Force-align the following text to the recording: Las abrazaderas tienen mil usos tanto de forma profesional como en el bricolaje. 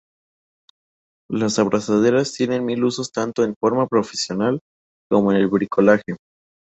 Las 1.29 1.59
abrazaderas 1.59 2.33
tienen 2.33 2.65
mil 2.65 2.83
usos 2.85 3.11
tanto 3.11 3.45
de 3.45 3.53
forma 3.59 3.85
profesional 3.87 4.59
como 5.09 5.31
en 5.31 5.37
el 5.37 5.47
bricolaje. 5.47 6.15